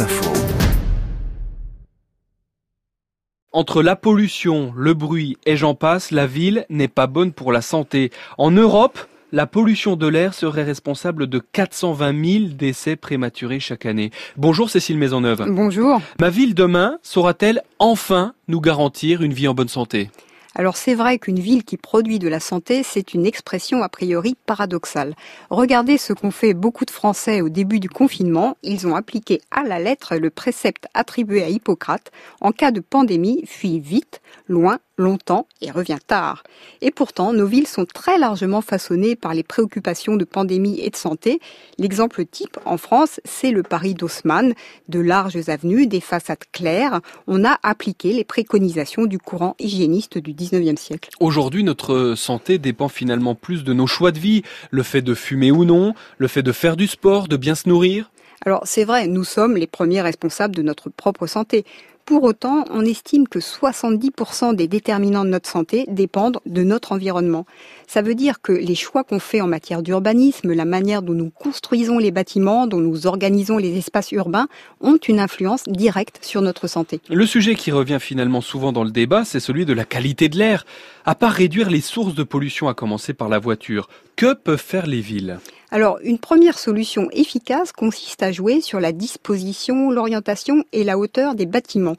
Info. 0.00 0.32
Entre 3.52 3.82
la 3.82 3.94
pollution, 3.94 4.72
le 4.76 4.92
bruit 4.94 5.36
et 5.46 5.56
j'en 5.56 5.74
passe, 5.74 6.10
la 6.10 6.26
ville 6.26 6.66
n'est 6.68 6.88
pas 6.88 7.06
bonne 7.06 7.32
pour 7.32 7.52
la 7.52 7.62
santé. 7.62 8.10
En 8.36 8.50
Europe, 8.50 8.98
la 9.30 9.46
pollution 9.46 9.94
de 9.94 10.08
l'air 10.08 10.34
serait 10.34 10.64
responsable 10.64 11.28
de 11.28 11.38
420 11.38 12.24
000 12.24 12.44
décès 12.54 12.96
prématurés 12.96 13.60
chaque 13.60 13.86
année. 13.86 14.10
Bonjour 14.36 14.68
Cécile 14.68 14.98
Maisonneuve. 14.98 15.44
Bonjour. 15.48 16.00
Ma 16.20 16.30
ville 16.30 16.54
demain 16.54 16.98
saura-t-elle 17.02 17.62
enfin 17.78 18.34
nous 18.48 18.60
garantir 18.60 19.22
une 19.22 19.32
vie 19.32 19.46
en 19.46 19.54
bonne 19.54 19.68
santé? 19.68 20.10
Alors 20.54 20.76
c'est 20.76 20.94
vrai 20.94 21.18
qu'une 21.18 21.40
ville 21.40 21.64
qui 21.64 21.76
produit 21.76 22.18
de 22.18 22.28
la 22.28 22.38
santé, 22.38 22.82
c'est 22.84 23.12
une 23.12 23.26
expression 23.26 23.82
a 23.82 23.88
priori 23.88 24.36
paradoxale. 24.46 25.16
Regardez 25.50 25.98
ce 25.98 26.12
qu'ont 26.12 26.30
fait 26.30 26.54
beaucoup 26.54 26.84
de 26.84 26.92
Français 26.92 27.40
au 27.40 27.48
début 27.48 27.80
du 27.80 27.88
confinement. 27.88 28.56
Ils 28.62 28.86
ont 28.86 28.94
appliqué 28.94 29.40
à 29.50 29.64
la 29.64 29.80
lettre 29.80 30.16
le 30.16 30.30
précepte 30.30 30.86
attribué 30.94 31.42
à 31.42 31.48
Hippocrate. 31.48 32.12
En 32.40 32.52
cas 32.52 32.70
de 32.70 32.80
pandémie, 32.80 33.42
fuis 33.46 33.80
vite, 33.80 34.20
loin, 34.46 34.78
longtemps 34.96 35.46
et 35.60 35.70
revient 35.70 35.98
tard. 36.06 36.44
Et 36.80 36.90
pourtant, 36.90 37.32
nos 37.32 37.46
villes 37.46 37.66
sont 37.66 37.84
très 37.84 38.18
largement 38.18 38.60
façonnées 38.60 39.16
par 39.16 39.34
les 39.34 39.42
préoccupations 39.42 40.16
de 40.16 40.24
pandémie 40.24 40.78
et 40.80 40.90
de 40.90 40.96
santé. 40.96 41.40
L'exemple 41.78 42.24
type 42.24 42.58
en 42.64 42.76
France, 42.76 43.20
c'est 43.24 43.50
le 43.50 43.62
Paris 43.62 43.94
d'Haussmann, 43.94 44.54
de 44.88 45.00
larges 45.00 45.48
avenues, 45.48 45.86
des 45.86 46.00
façades 46.00 46.44
claires. 46.52 47.00
On 47.26 47.44
a 47.44 47.58
appliqué 47.62 48.12
les 48.12 48.24
préconisations 48.24 49.06
du 49.06 49.18
courant 49.18 49.56
hygiéniste 49.58 50.18
du 50.18 50.32
19e 50.44 50.76
siècle. 50.76 51.10
Aujourd'hui, 51.20 51.64
notre 51.64 52.14
santé 52.16 52.58
dépend 52.58 52.88
finalement 52.88 53.34
plus 53.34 53.64
de 53.64 53.72
nos 53.72 53.86
choix 53.86 54.12
de 54.12 54.18
vie, 54.18 54.42
le 54.70 54.82
fait 54.82 55.02
de 55.02 55.14
fumer 55.14 55.50
ou 55.50 55.64
non, 55.64 55.94
le 56.18 56.28
fait 56.28 56.42
de 56.42 56.52
faire 56.52 56.76
du 56.76 56.86
sport, 56.86 57.28
de 57.28 57.36
bien 57.36 57.54
se 57.54 57.68
nourrir. 57.68 58.10
Alors 58.46 58.62
c'est 58.64 58.84
vrai, 58.84 59.06
nous 59.06 59.24
sommes 59.24 59.56
les 59.56 59.66
premiers 59.66 60.02
responsables 60.02 60.54
de 60.54 60.62
notre 60.62 60.90
propre 60.90 61.26
santé. 61.26 61.64
Pour 62.04 62.24
autant, 62.24 62.66
on 62.68 62.82
estime 62.82 63.26
que 63.26 63.38
70% 63.38 64.54
des 64.54 64.68
déterminants 64.68 65.24
de 65.24 65.30
notre 65.30 65.48
santé 65.48 65.86
dépendent 65.88 66.38
de 66.44 66.62
notre 66.62 66.92
environnement. 66.92 67.46
Ça 67.86 68.02
veut 68.02 68.14
dire 68.14 68.42
que 68.42 68.52
les 68.52 68.74
choix 68.74 69.04
qu'on 69.04 69.18
fait 69.18 69.40
en 69.40 69.46
matière 69.46 69.82
d'urbanisme, 69.82 70.52
la 70.52 70.66
manière 70.66 71.00
dont 71.00 71.14
nous 71.14 71.30
construisons 71.30 71.96
les 71.96 72.10
bâtiments, 72.10 72.66
dont 72.66 72.80
nous 72.80 73.06
organisons 73.06 73.56
les 73.56 73.78
espaces 73.78 74.12
urbains, 74.12 74.48
ont 74.82 74.98
une 74.98 75.18
influence 75.18 75.62
directe 75.66 76.18
sur 76.20 76.42
notre 76.42 76.66
santé. 76.66 77.00
Le 77.08 77.24
sujet 77.24 77.54
qui 77.54 77.72
revient 77.72 77.98
finalement 77.98 78.42
souvent 78.42 78.72
dans 78.72 78.84
le 78.84 78.90
débat, 78.90 79.24
c'est 79.24 79.40
celui 79.40 79.64
de 79.64 79.72
la 79.72 79.86
qualité 79.86 80.28
de 80.28 80.36
l'air. 80.36 80.66
À 81.06 81.14
part 81.14 81.32
réduire 81.32 81.70
les 81.70 81.80
sources 81.80 82.14
de 82.14 82.22
pollution, 82.22 82.68
à 82.68 82.74
commencer 82.74 83.14
par 83.14 83.30
la 83.30 83.38
voiture, 83.38 83.88
que 84.16 84.34
peuvent 84.34 84.58
faire 84.60 84.86
les 84.86 85.00
villes? 85.00 85.38
Alors, 85.74 85.98
une 86.04 86.20
première 86.20 86.60
solution 86.60 87.08
efficace 87.10 87.72
consiste 87.72 88.22
à 88.22 88.30
jouer 88.30 88.60
sur 88.60 88.78
la 88.78 88.92
disposition, 88.92 89.90
l'orientation 89.90 90.62
et 90.70 90.84
la 90.84 90.96
hauteur 90.96 91.34
des 91.34 91.46
bâtiments. 91.46 91.96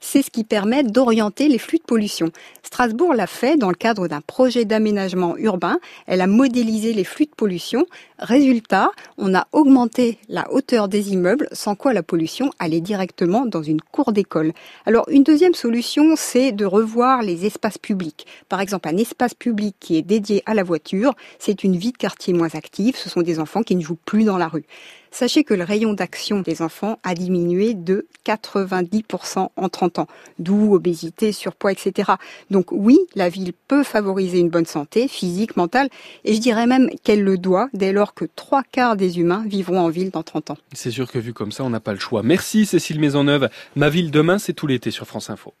C'est 0.00 0.22
ce 0.22 0.30
qui 0.30 0.44
permet 0.44 0.82
d'orienter 0.84 1.48
les 1.48 1.58
flux 1.58 1.78
de 1.78 1.82
pollution. 1.82 2.30
Strasbourg 2.62 3.14
l'a 3.14 3.26
fait 3.26 3.56
dans 3.56 3.68
le 3.68 3.74
cadre 3.74 4.08
d'un 4.08 4.20
projet 4.20 4.64
d'aménagement 4.64 5.36
urbain. 5.36 5.78
Elle 6.06 6.20
a 6.20 6.26
modélisé 6.26 6.92
les 6.92 7.04
flux 7.04 7.26
de 7.26 7.34
pollution. 7.36 7.86
Résultat, 8.18 8.90
on 9.16 9.34
a 9.34 9.46
augmenté 9.52 10.18
la 10.28 10.52
hauteur 10.52 10.88
des 10.88 11.12
immeubles, 11.12 11.48
sans 11.52 11.74
quoi 11.74 11.92
la 11.92 12.02
pollution 12.02 12.50
allait 12.58 12.80
directement 12.80 13.44
dans 13.46 13.62
une 13.62 13.80
cour 13.80 14.12
d'école. 14.12 14.52
Alors, 14.86 15.08
une 15.08 15.24
deuxième 15.24 15.54
solution, 15.54 16.14
c'est 16.16 16.52
de 16.52 16.64
revoir 16.64 17.22
les 17.22 17.46
espaces 17.46 17.78
publics. 17.78 18.26
Par 18.48 18.60
exemple, 18.60 18.88
un 18.88 18.96
espace 18.96 19.34
public 19.34 19.76
qui 19.80 19.96
est 19.96 20.02
dédié 20.02 20.42
à 20.46 20.54
la 20.54 20.62
voiture, 20.62 21.14
c'est 21.38 21.64
une 21.64 21.76
vie 21.76 21.92
de 21.92 21.98
quartier 21.98 22.32
moins 22.32 22.54
active. 22.54 22.96
Ce 22.96 23.08
sont 23.08 23.22
des 23.22 23.40
enfants 23.40 23.62
qui 23.62 23.76
ne 23.76 23.82
jouent 23.82 23.98
plus 24.04 24.24
dans 24.24 24.38
la 24.38 24.48
rue. 24.48 24.64
Sachez 25.10 25.42
que 25.42 25.54
le 25.54 25.64
rayon 25.64 25.94
d'action 25.94 26.40
des 26.40 26.60
enfants 26.60 26.98
a 27.02 27.14
diminué 27.14 27.74
de 27.74 28.06
90% 28.26 29.48
en 29.56 29.68
30 29.88 29.98
ans, 30.00 30.06
d'où 30.38 30.74
obésité, 30.74 31.32
surpoids, 31.32 31.72
etc. 31.72 32.12
Donc 32.50 32.66
oui, 32.70 32.98
la 33.14 33.28
ville 33.28 33.52
peut 33.68 33.82
favoriser 33.82 34.38
une 34.38 34.50
bonne 34.50 34.66
santé 34.66 35.08
physique, 35.08 35.56
mentale, 35.56 35.88
et 36.24 36.34
je 36.34 36.40
dirais 36.40 36.66
même 36.66 36.90
qu'elle 37.02 37.22
le 37.22 37.38
doit 37.38 37.68
dès 37.72 37.92
lors 37.92 38.14
que 38.14 38.24
trois 38.36 38.62
quarts 38.62 38.96
des 38.96 39.18
humains 39.18 39.44
vivront 39.46 39.80
en 39.80 39.88
ville 39.88 40.10
dans 40.10 40.22
30 40.22 40.50
ans. 40.50 40.58
C'est 40.72 40.90
sûr 40.90 41.10
que 41.10 41.18
vu 41.18 41.32
comme 41.32 41.52
ça, 41.52 41.64
on 41.64 41.70
n'a 41.70 41.80
pas 41.80 41.92
le 41.92 41.98
choix. 41.98 42.22
Merci 42.22 42.66
Cécile 42.66 43.00
Maisonneuve. 43.00 43.48
Ma 43.76 43.88
ville 43.88 44.10
demain, 44.10 44.38
c'est 44.38 44.52
tout 44.52 44.66
l'été 44.66 44.90
sur 44.90 45.06
France 45.06 45.30
Info. 45.30 45.54